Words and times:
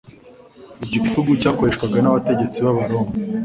Igitugu 0.85 1.31
cyakoreshwaga 1.41 1.97
n'abategetsi 2.01 2.57
b'Abaroma 2.65 3.11